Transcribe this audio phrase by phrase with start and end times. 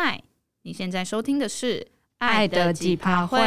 [0.00, 0.22] 嗨，
[0.62, 1.80] 你现在收听的是
[2.18, 3.40] 《爱的几趴会》。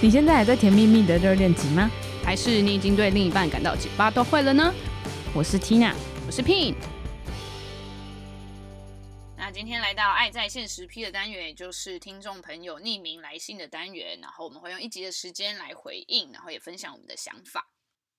[0.00, 1.90] 你现在还在甜蜜蜜的热恋期吗？
[2.24, 4.72] 还是你已经对另一半感到几趴都会了呢？
[5.34, 5.92] 我是 Tina，
[6.26, 6.74] 我是 Pin。
[9.36, 17.68] 那今天来到《爱在线时批》的单元，也就是听众朋友匿名来信的单元，然后我们会用一集的时间来回应，然后也分享我们的想法。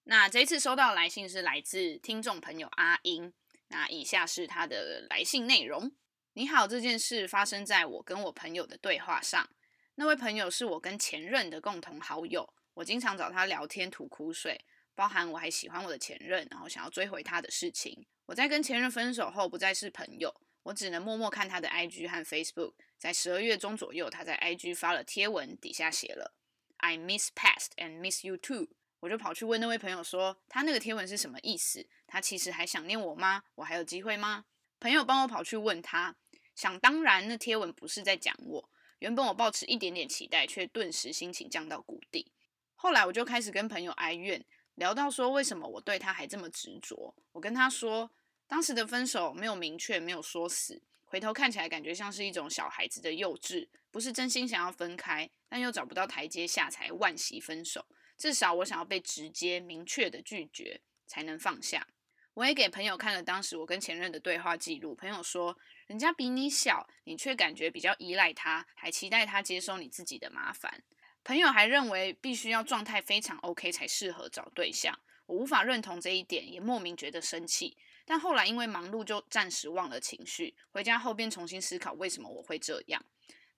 [0.10, 3.32] 那这一次收到来信是来自听众朋友阿英。
[3.68, 5.92] 那以下是他的来信内容：
[6.34, 9.48] 你好，这件事发生在我跟我朋友的对话上。
[9.94, 14.60] 那位朋友是我跟前任的共同好友，我经常找他聊天吐苦水，
[14.96, 18.08] 包含我还喜欢我的前任，然后想要追回他的事情。
[18.26, 22.74] 我在跟前任分手后不再是朋友，我只能默默看他的 IG 和 Facebook。
[22.98, 26.34] 在十二月中左右，他在 IG 发了贴文，底下写了
[26.78, 28.70] “I miss past and miss you too”。
[29.00, 31.88] 我就跑去问那位朋友说，他那个贴文是什么意思？
[32.06, 33.44] 他其实还想念我吗？
[33.56, 34.46] 我还有机会吗？
[34.80, 36.16] 朋友帮我跑去问他，
[36.56, 38.70] 想当然，那贴文不是在讲我。
[39.00, 42.32] 原本我抱持一点点期待，却顿时心情降到谷底。
[42.76, 47.16] 后来我就开始跟朋友哀怨，聊到说为什么我对他还这么执着。
[47.32, 48.12] 我跟他说，
[48.48, 57.86] 当时的分手没有明确，没有说死，回头看起来感觉像是一种小孩子的幼稚，不是真心想要分开，但又找不到台阶下才惋惜分手。
[58.20, 61.88] 至少我想要被直接明确的拒绝才能放下。
[62.36, 70.84] 我也给朋友看了当时我跟前任的对话记录，朋友说人家比你小，你却感觉比较依赖他，还期待他接受你自己的麻烦。
[71.24, 77.78] 朋友还认为必须要状态非常 OK 才适合找对象，我无法认同这一点，也莫名觉得生气。
[78.06, 83.06] 但后来因为忙碌就暂时忘了情绪，回家后便重新思考为什么我会这样。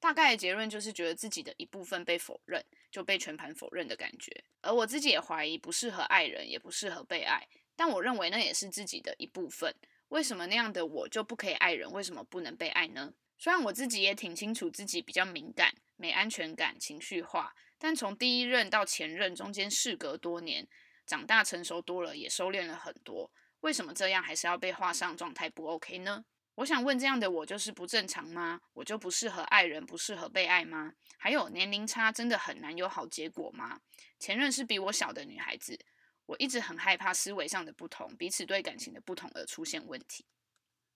[0.02, 4.44] 大概的结论就是觉得自己的一部分被否认，就被全盘否认的感觉。
[4.61, 7.47] 而我自己也怀疑不适合爱人，也不适合被爱。
[7.75, 9.73] 但我认为那也是自己的一部分。
[10.09, 11.89] 为什么那样的我就不可以爱人？
[11.91, 13.13] 为什么不能被爱呢？
[13.38, 20.68] 虽然我自己也挺清楚自己比较敏感、没安全感、情绪化，但从第一任到前任中间事隔多年，
[21.06, 23.31] 长大成熟多了，也收敛了很多。
[23.62, 26.25] 为什么这样还是要被画上状态不 OK 呢？
[26.56, 28.62] 我想问，这样的我就是不正常吗？
[28.73, 30.94] 我就不适合爱人，不适合被爱吗？
[31.17, 33.79] 还有年龄差真的很难有好结果吗？
[34.19, 35.79] 前任是比我小的女孩子，
[36.25, 40.25] 我一直很害怕思维上的不同，彼此对感情的不同而出现问题。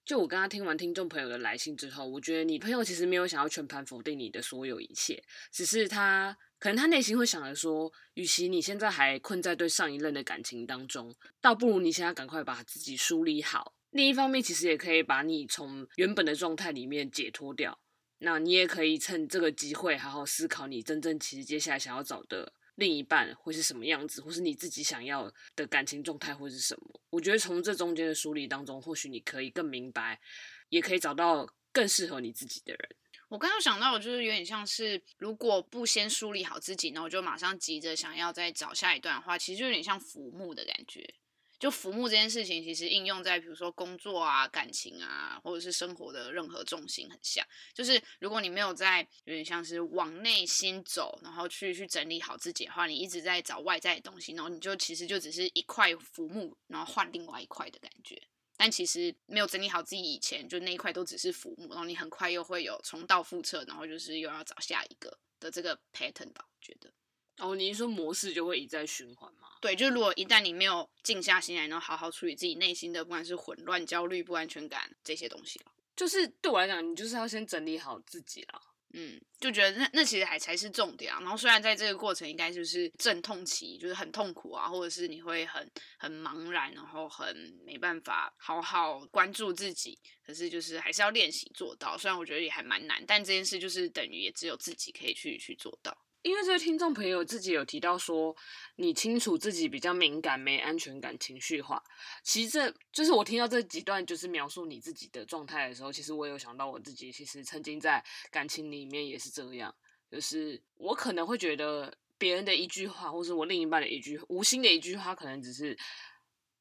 [0.03, 13.73] 就我刚刚听完听众朋友的来信之后，我觉得你朋友其实没有想要全盘否定你的所有一切，只是他可能他内心会想着说，与其你现在还困在对上一任的感情当中，倒不如你现在赶快把自己梳理好。
[13.95, 17.79] 另一方面，其实也可以把你从原本的状态里面解脱掉。
[18.17, 27.01] 那你也可以趁这个机会好好思考，你真正其实接下来想要找的另一半会是什么样子，或是你自己想要的感情状态会是什么。
[27.09, 30.19] 我觉得从这中间的梳理当中，或许你可以更明白，
[30.67, 32.89] 也可以找到更适合你自己的人。
[33.29, 41.15] 我刚刚想到，就是有点像是，如果不先梳理好自己，然后就马上急着想要再找下一段的话，其实就有点像浮木的感觉。
[41.57, 47.45] 就浮木这件事情，其实应用在比如说工作啊、感情啊，或者是生活的任何重心很像。
[47.73, 58.21] 就是如果你没有在有点像是往内心走，然后去去整理好自己的话，你一直在找外在的东西，然后你就其实就只是一块浮木，然后换另外一块的感觉。
[58.57, 66.91] 但其实没有整理好自己以前，就那一块都只是浮木，然后你很快又会有重蹈覆辙，然后就是又要找下一个的这个 pattern 吧，我觉得。
[67.37, 69.44] 哦，你是说模式就会一再循环吗？
[69.65, 75.59] 对，就是如果一旦你没有静下心来，然后好好处理自己内心的，不管是混乱、焦虑、不安全感这些东西，
[75.95, 78.61] 就是对我来讲，你就是要先整理好自己啦。
[78.93, 81.19] 嗯，就觉得那那其实还才是重点啊。
[81.19, 85.67] 然后虽然在这个过程应该就是阵痛期，就是很痛苦啊，或者是你会很
[85.97, 91.97] 很茫然，然后很没办法好好关注自己，可是就是还是要练习做到。
[91.97, 96.04] 虽然我觉得也还蛮难，但这件事就是等于也只有自己可以去去做到。
[96.25, 98.35] 因为这个听众朋友自己有提到说，
[98.77, 101.79] 你清楚自己比较敏感、没安全感、情绪化。
[102.23, 109.73] 其实这就是我听到这几段就是描述你自己的状态的时候，其实我有想到我自己，其实曾经在感情里面也是这样。
[110.09, 115.77] 就是我可能会觉得别人的一句话，或是我另一半的一句无心的一句话，可能只是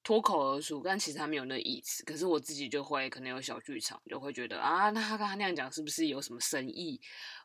[0.04, 2.04] 脱口而出，但其实他没有那意思。
[2.04, 7.00] 可是我自己就会可能有小剧场，就会觉得啊，那他刚刚那样讲是不是有什么深意？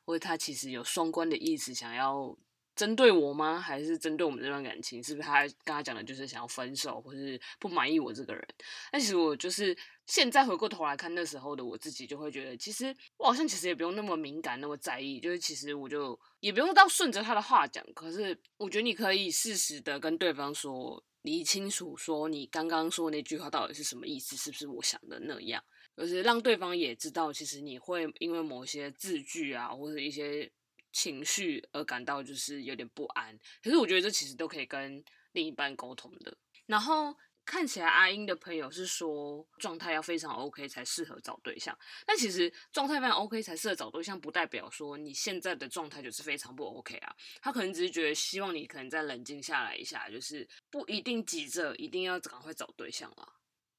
[0.06, 2.38] 或者他其实有双关的意思，想要
[2.76, 3.60] 针对我吗？
[3.60, 5.02] 还是针对我们这段感情？
[5.04, 8.48] 是不是他跟他讲的就是想要分手，或是不满意我这个人？
[8.92, 9.76] 但其实我就是
[10.06, 15.20] 现在回过头来看那时候的我自己，就会觉得其实我好像其实也不用那么敏感，那么在意。
[15.20, 17.86] 就是其实我就也不用到顺着他的话讲。
[17.94, 25.64] 可是我觉得你可以适时的跟对方说，理清楚，说你刚刚说那句话到底是什么意思，是不是我想的那样，
[25.96, 30.52] 就是让对方也知道，其实你会因为某些字句啊，或者一些
[30.92, 33.38] 情绪而感到就是有点不安。
[33.64, 36.38] 可是我觉得这其实都可以跟另一半沟通的。
[36.66, 37.16] 然后。
[37.50, 41.76] 看起来阿英的朋友是说状态要非常 OK 才适合找对象，
[42.06, 47.12] 但其实状态非常 OK 才适合找对象，不代表说你现在的状态就是非常不 OK 啊。
[47.42, 53.28] 他可能只是觉得希望你可能再冷静下来一下，就是不一定急着一定要赶快找对象啊。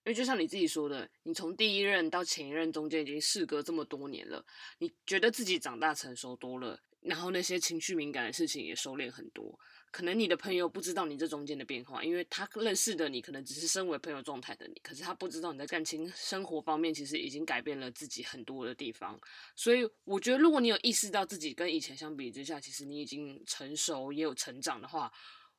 [0.04, 4.44] 因为就像你自己说的，你从第一任到前一任中间已经事隔这么多年了，
[4.78, 9.56] 你觉得自己长大成熟多了，然后那些情绪敏感的事情也收敛很多。
[9.90, 19.20] 可能你的朋友不知道你这中间的变化，因为他认识的你可能只是身为朋友状态的你，可是他不知道你在感情生活方面其实已经改变了自己很多的地方。
[19.56, 25.12] 所以我觉得，如果你有意识到自己跟以前相比之下，其实你已经成熟也有成长的话，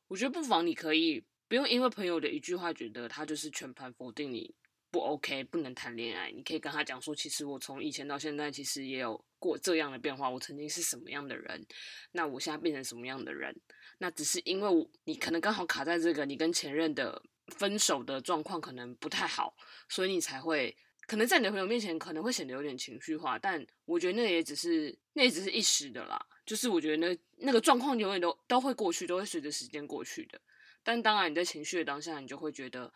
[0.08, 4.54] 我觉得不妨你可以不用因为朋友的一句话，觉得他就是全盘否定你
[4.90, 6.30] 不 OK，不能谈恋爱。
[6.30, 10.30] 你可以跟他讲说，其实我从以前到现在，其实也有过这样的变化。
[10.30, 11.66] 我曾经是什么样的人，
[12.12, 13.54] 那我现在变成什么样的人。
[14.02, 17.22] 那只是因为你可能刚好卡在这个，你跟前任的
[17.54, 19.54] 分手的状况可能不太好，
[19.88, 20.76] 所以你才会
[21.06, 23.38] 可能在你的朋友面前可能会显得有点情绪化。
[23.38, 30.40] 但我觉得那也只是那也只是一时的啦，就是我觉得那那个状况永远都都会过去，都会随着时间过去的。
[30.82, 32.92] 但当然你在情绪的当下，你就会觉得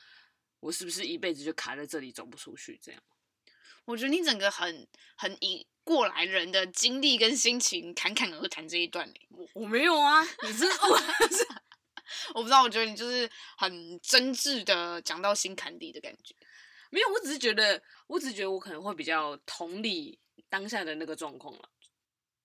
[0.58, 2.76] 我是不是一辈子就卡在这里走不出去？
[2.82, 3.00] 这样，
[3.86, 4.86] 我觉得你整个很
[5.16, 5.66] 很以。
[5.86, 11.46] 过来人的经历跟心情侃侃而谈这一段，我我没有啊，你是我是
[12.34, 16.34] 我不知道，我觉得你就是很真挚的讲到心坎里的感觉。
[16.90, 20.18] 没有，我只是觉得，我只是觉得我可能会比较同理
[20.48, 21.70] 当下的那个状况了。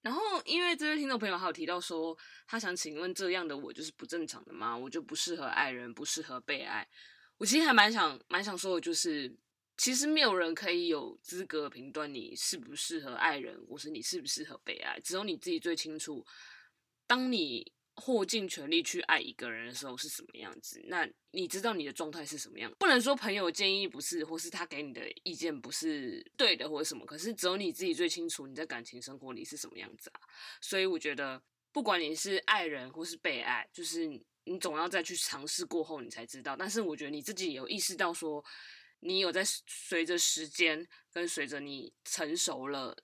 [0.03, 2.15] 然后，因为这位听众朋友还有提到说，
[2.45, 4.77] 他想请问这样的我就是不正常的吗？
[4.77, 6.87] 我就不适合爱人，不适合被爱。
[7.39, 9.35] 我其实还蛮想蛮想说的，就是。
[9.77, 16.23] 其实没有人可以有资格评断你适不适合爱人，或是你适不适合被爱，只有你自己最清楚。
[17.07, 22.71] 当你豁尽全力去爱一个人的时候是什么样子，那你知道你的状态是什么样。
[22.77, 27.03] 不能说朋友建议不是，或是他给你的意见不是对的，或者什么。
[27.05, 30.21] 可是只有你自己最清楚你在感情生活里是什么样子啊。
[30.61, 31.41] 所以我觉得，
[31.71, 34.05] 不管你是爱人或是被爱，就是
[34.43, 36.55] 你总要再去尝试过后，你才知道。
[36.55, 38.45] 但是我觉得你自己有意识到说。
[39.01, 42.95] 你有在随着时间跟随着你成熟了，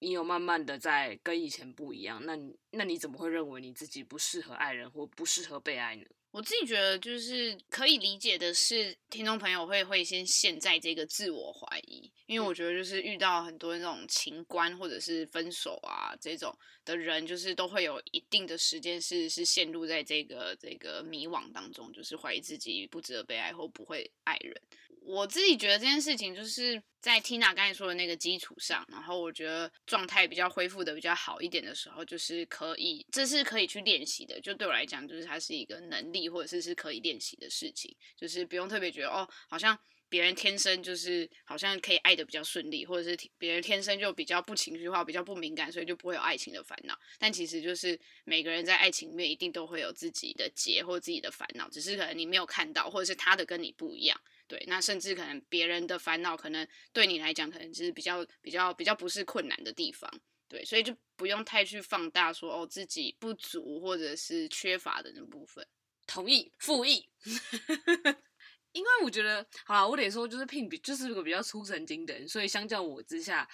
[0.00, 6.04] 你有慢慢的在跟以前不一样，那你那你怎么会认为你自己不适合爱人或不适合被爱呢？
[6.34, 16.52] 我自己觉得就是可以理解的是，听众朋友会会先陷在这个自我怀疑，因为我觉得就是遇到很多那种情关或者是分手啊这种
[16.84, 24.60] 的人，就是都会有一定的时间是是陷入在这个这个迷惘当中，就是怀疑自己不值得被爱或不会爱人。
[25.02, 34.40] 我自己觉得这件事情就是在 Tina 刚才说的那个基础上，然后我觉得状态比较恢复的比较好一点的时候，就是可以，这是可以去练习的。
[34.40, 39.78] 就对我来讲，就是它是一个能力，或者是是可以练习的事情，就是不用特别觉得哦，好像
[40.08, 46.98] 别人天生就是好像可以爱的比较顺利，或者是别人天生就比较不情绪化、比较不敏感，所以就不会有爱情的烦恼。
[47.18, 54.18] 但其实就是每个人在爱情里面一定都会有自己的结或自己的烦恼，只是可能你没有看到，或者是他的跟你不一样。
[54.46, 60.10] 对，那甚至可能别人的烦恼，可能对你来讲，可能就是比较比较比较不是困难的地方。
[60.46, 65.66] 对，所以就不用太去放大说哦自己不足或者是缺乏的那部分。
[66.06, 67.08] 同意，附议。
[68.72, 73.48] 因为我觉得，好啦，我得说，就是聘比就是个比较粗神经的人，所以相较我之下，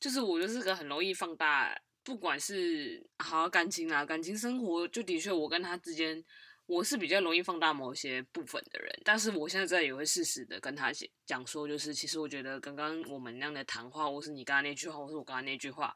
[0.00, 6.24] 就是我就是个很容易放大，不管是好感情啦，感情生活，就的确我跟他之间。
[6.66, 10.90] 我是比较容易放大某些部分的人，但是我现在也会适时的跟他
[11.26, 15.94] 讲说，就是其实我觉得刚刚我们那样的谈话，或是你刚刚那句话，或是我刚刚那句话，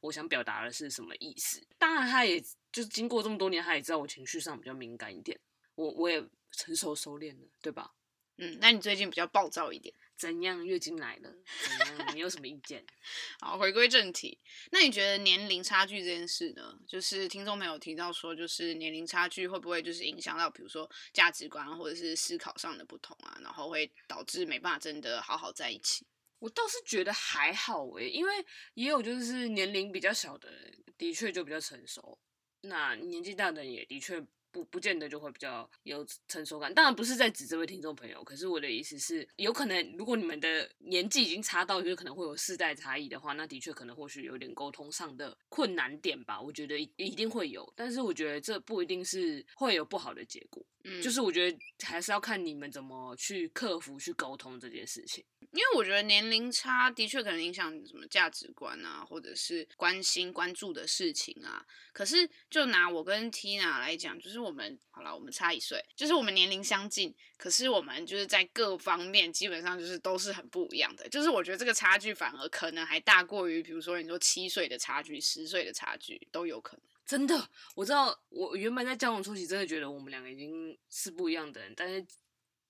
[0.00, 1.64] 我想表达的是什么意思？
[1.78, 2.40] 当然，他也
[2.72, 5.38] 就是经过这么多年，他也知道我情绪上比较敏感一点，
[5.76, 6.20] 我我也
[6.50, 7.92] 成熟收敛了，对吧？
[8.38, 9.94] 嗯，那你最近比较暴躁一点？
[10.18, 10.66] 怎样？
[10.66, 11.32] 月经来了？
[11.86, 12.14] 怎样？
[12.16, 12.84] 你有什么意见？
[13.40, 14.36] 好，回归正题。
[14.72, 16.76] 那你觉得年龄差距这件事呢？
[16.88, 26.04] 就是听众朋友提到说，就是年龄差距会不会就是影响到，比如说价值观或者是思考上的不同啊，然后会导致没办法真的好好在一起？
[26.40, 28.32] 我倒是觉得还好诶，因为
[28.74, 32.18] 也有就是年龄比较小的人，的确就比较成熟，
[32.62, 34.26] 那年纪大的人也的确。
[34.50, 50.64] 不不见得就会比较有成熟感，当然不是在指这位听众朋友，可是我的意思是，有可能如果你们的年纪已经差到，就是可能会有世代差异的话，那的确可能或许有点沟通上的困难点吧，我觉得一定会有，但是我觉得这不一定是会有不好的结果。
[50.84, 55.24] 嗯，就是我觉得还是要看你们怎么去克服、去沟通这件事情。
[55.52, 61.64] 因为我觉得年龄差的确可能影响什么价值观啊，或者是关心、关注的事情啊。
[61.92, 71.08] 可是就拿我跟 Tina 来讲，就是我们好了，我们差一岁，就是我们年龄相近，可是我们就是在各方面基本上就是都是很不一样的。
[71.08, 76.82] 就是我觉得这个差距反而可能还大过于，比如说你说七岁的差距、十岁的差距都有可能。
[77.06, 82.06] 真的，我知道，我原本在交往初期真的觉得我们两个已经是不一样的人，但是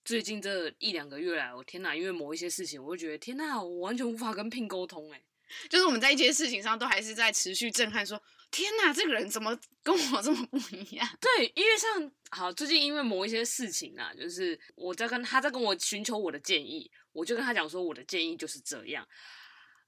[0.04, 5.20] 最近这一两个月来，我天哪，因为某一些事情，我就觉得天哪，我完全无法跟 Pin 沟通哎，
[5.68, 11.08] 就是我们在一些事情上都还是在持续震撼说，说天哪，这个人怎么跟我这么不一样？
[11.20, 19.06] 对，因为像好最近因为某一些事情啊，就是我在跟他在跟我寻求我的建议，我就跟他讲说我的建议就是这样。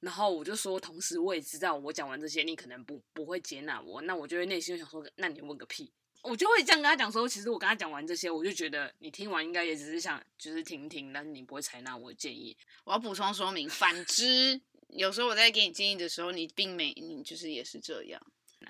[0.00, 5.92] 然后我就说，同时我也知道，我讲完这些，你可能不不会接纳我，那我就会内心就想说，那你问个屁！
[6.22, 12.56] 我就会这样跟他讲说，其实我跟他讲完这些，我就觉得你听完应该也只是想就是听听，但是你不会采纳我的建议。
[12.84, 18.20] 我要补充说明，反之，有时候我在给你建议的时候，你并没，你就是也是这样。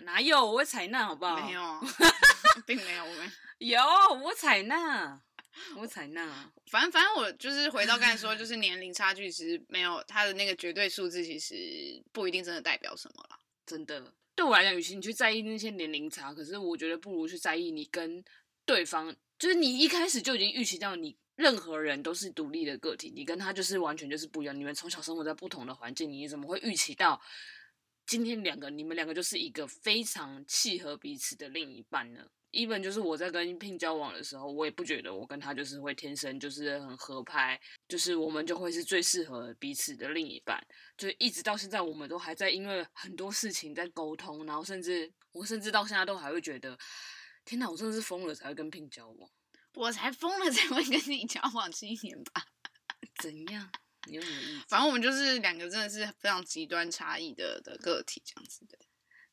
[0.02, 0.44] 哪有？
[0.44, 1.36] 我会采纳，好不好？
[1.46, 1.80] 没有，
[2.66, 3.80] 并没有，我们有，
[4.22, 5.20] 我采纳。
[5.76, 11.54] 我采纳，反正反正我就是回到刚才说，就是年龄差距其实没有他的那个绝对数字，其实
[12.12, 13.36] 不一定真的代表什么啦。
[13.66, 18.24] 真的，对我来讲，与其你去在意那些年龄差，可是我觉得不如去在意你跟
[18.64, 24.58] 对方，就是你一开始就已经预期到你任何人都是独立的个体，你跟他就是完全就是不一样。
[24.58, 27.20] 你们从小生活在不同的环境，你怎么会预期到
[28.06, 40.60] 今天两个你们两个就是一个非常契合彼此的另一半呢？even 就是我在跟 Pin 交往的时候，我也不觉得我跟他就是会天生就是很合拍，就是我们就会是最适合彼此的另一半。
[40.96, 46.76] 就一直到现在，我们都还在因为很多事情在沟通，然后甚至我甚至到现在都还会觉得，
[47.44, 49.30] 天哪，我真的是疯了才会跟 Pin 交往，
[49.74, 52.44] 我才疯了才会跟你交往七年吧？
[53.22, 53.70] 怎样？
[54.06, 54.64] 你有什么意思？
[54.68, 58.78] 反正我们就是两个真的是非常极端差异的的个体这样子的。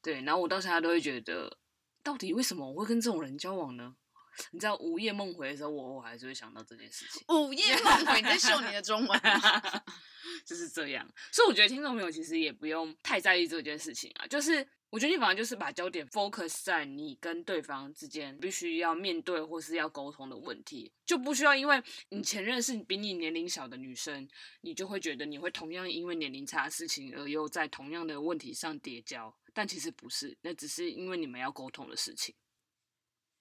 [0.01, 1.57] 对，然后我到现在都会觉得。
[2.03, 3.93] 到底为什么我会跟这种人交往呢？
[4.51, 7.21] 你知道午夜梦回的时候，我我还是会想到这件事情。
[7.27, 9.21] 午夜梦回，你在秀你的中文
[10.47, 11.05] 就是这样。
[11.33, 14.27] 所以我觉得听众朋友其实也不用太在意这件事情啊。
[14.27, 24.27] 就是我觉得你反而就是把焦点 focus 在你跟对方之间必须要面对或是要沟通的问题，就不需要因为你前任是比你年龄小的女生，
[24.61, 29.35] 你就会觉得你会同样因为年龄差的事情而又在同样的问题上叠交。
[29.53, 32.33] 但其实不是，那只是因为你们要沟通的事情。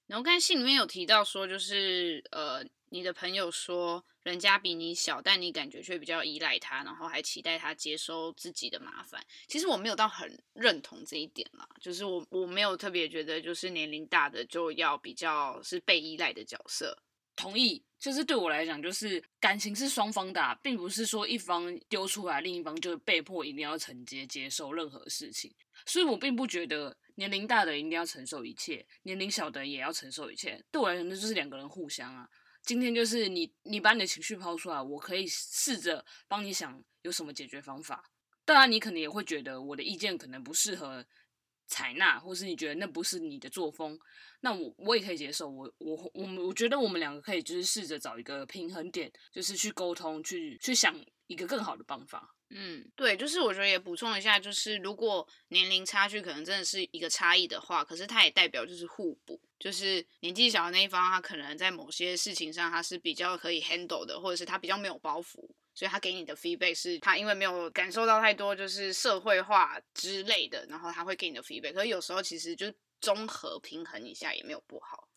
[0.06, 9.24] 然后刚才信里面有提到说，就是呃，你的朋友说人家比你小，但你感觉却比较依赖他，然后还期待他接收自己的麻烦。
[9.48, 16.96] 其实我没有到很认同这一点啦，就是我我没有特别觉得，就是年龄大的就要比较是被依赖的角色。
[17.36, 25.54] 同意，就是对我来讲，就是感情是双方的啊，并不是说一方丢出来，另一方就被迫一定要承接接受任何事情。
[25.84, 30.60] 所以我并不觉得年龄大的一定要承受一切，年龄小的也要承受一切。
[30.72, 32.28] 对我来讲，那就是两个人互相啊。
[32.62, 38.02] 今天就是你，你把你的情绪抛出来，我可以试着帮你想有什么解决方法。
[38.44, 41.04] 当然，你可能也会觉得我的意见可能不适合
[41.66, 43.98] 采纳，或是你觉得那不是你的作风，
[44.40, 45.48] 那我我也可以接受。
[45.48, 50.94] 我我我们我觉得我们两个可以就是试着找一个平衡点，就是去沟通，去去想
[51.26, 52.32] 一个更好的办法。
[52.50, 65.44] 嗯，对，就是我觉得也补充一下，就是如果年龄差距可能真的是一个差异的话，可是它也代表就是互补，就是年纪小的那一方，他可能在某些事情上他是比较可以 handle 的，或者是他比较没有包袱，
[65.76, 71.72] 所以他给你的 feedback 是他因为没有感受到太多就是社会化之类的，然后他会给你的 feedback。
[71.72, 72.66] 可是有时候其实就
[73.00, 75.08] 综合平衡一下也没有不好。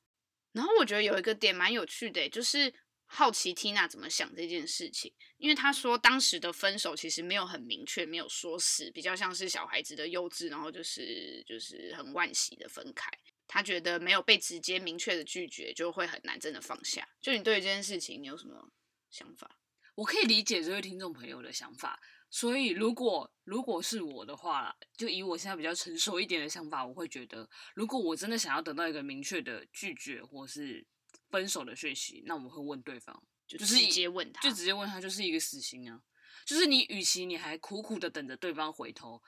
[0.52, 2.72] 然后我觉得有一个点蛮有趣的，就是。
[3.12, 13.10] 好奇 Tina 怎么想这件事情，因为他说当时的分手其实没有很明确，没有说死，比较像是小孩子的幼稚，然后就是就是很惋惜的分开。
[13.48, 17.10] 他觉得没有被直接明确的拒绝，就会很难真的放下。
[17.20, 18.70] 就你对这件事情，你有什么
[19.10, 19.58] 想法？
[20.00, 30.86] 我可以理解这位听众朋友的想法，所以如果如果是我的话，就以我现在比较成熟一点的想法，我会觉得，如果我真的想要得到一个明确的拒绝，或是。
[31.32, 36.02] 分手的讯息，那我们会问对方，就是直接问他，就直接问他，就是一个死心啊。
[36.44, 39.22] 就是你，与其你还苦苦的等着对方回头，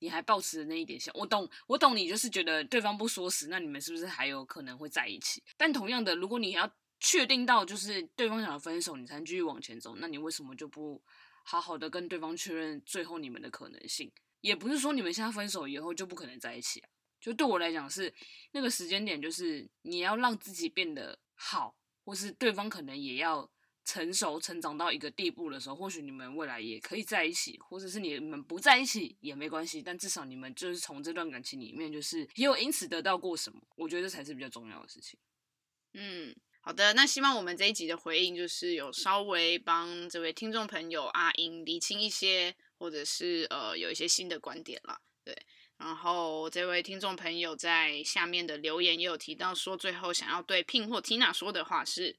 [0.00, 5.42] 你还抱持那一点想，我懂，我懂你，就是觉得对方不说死，那你们是不是还有可能会在一起？
[5.56, 11.02] 但同样的，如果你要确定到就是对方想要分手，你才继续往前走，那你为什么就不
[11.44, 14.10] 好好的跟对方确认最后你们的可能性？
[14.40, 16.88] 也不是说你们现在分手以后就不可能在一起啊。
[17.20, 18.12] 就对我来讲是
[18.52, 23.50] 那个时间点，就是你要让自己变得好，或是对方可能也要
[23.84, 29.82] 成熟、成长到一个地步的时候，或许你们未来也可以在一起，或者是你们不在一起也没关系。
[29.82, 35.18] 但至少你们就是从这段感情里面，就是也有因此得到过什么，我觉得这才是比较重要的事情。
[35.94, 36.36] 嗯。
[36.66, 45.00] 好的，那希望我们这一集的回应就是有稍微帮这位听众朋友阿英理清一些，或者是呃有一些新的观点了。
[45.22, 45.32] 对，
[45.76, 52.16] 然后这位听众朋友在下面的留言也有提到说，最后想要对 Pin 或 Tina 说的话是：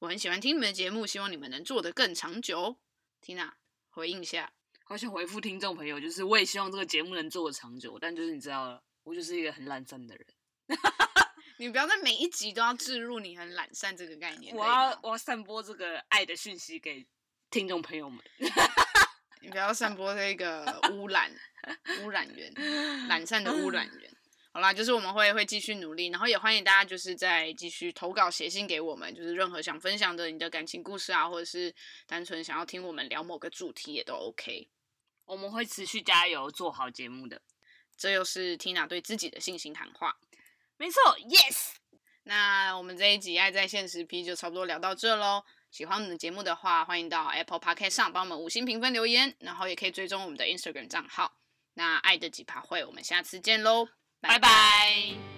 [0.00, 2.76] 我很喜欢听你们的节目，希望你们能做得更长久。
[3.24, 3.50] Tina
[3.88, 4.52] 回应一下，
[4.84, 10.26] 好想回复听众朋友，就是我也希望这个节目能做得长久，但就是你知道了，我就是一个很懒散的人。
[11.58, 14.54] 你不要在每一集都要置入你很懒散这个概念。
[14.54, 17.06] 我要我要散播这个爱的讯息给
[17.50, 18.22] 听众朋友们。
[19.40, 21.30] 你不要散播这个污染
[22.02, 22.52] 污染源，
[23.08, 24.10] 懒散的污染源。
[24.52, 31.72] 好啦，就是我们会会继续努力，然后也欢迎大家就是再继续投稿写信给我们，就是任何想分享的你的感情故事啊，或者是
[32.06, 34.68] 单纯想要听我们聊某个主题也都 OK。
[35.26, 37.40] 我们会持续加油做好节目的。
[37.96, 40.16] 这又是 Tina 对自己的信心谈话。
[40.78, 41.74] 没错，Yes。
[42.24, 45.42] 那我们这一集《爱在线时批》就差不多聊到这喽。
[45.70, 51.36] 喜欢我们的节目的话，欢迎到 Apple Podcast 上帮我们五星评分留言，然后也可以追踪我们的 Instagram 账号。
[51.74, 53.86] 那爱的几趴会，我们下次见喽，
[54.20, 55.35] 拜拜。